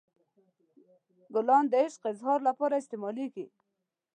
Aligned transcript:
ګلان 1.33 1.65
د 1.69 1.73
عشق 1.83 2.01
اظهار 2.11 2.39
لپاره 2.47 2.75
استعمالیږي. 2.81 3.45